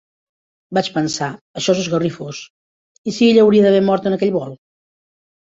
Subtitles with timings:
[0.77, 1.27] Vaig pensar,
[1.61, 2.41] això és esgarrifós,
[3.13, 4.59] ¿i si ella hauria d'haver mort en aquell vol?